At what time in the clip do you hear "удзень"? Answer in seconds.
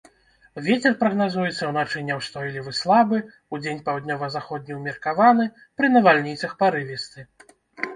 3.57-3.85